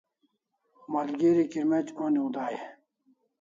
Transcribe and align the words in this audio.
Malgeri 0.95 1.43
kirmec' 1.55 2.01
oniu 2.07 2.25
dai 2.39 2.51
e? 2.61 2.63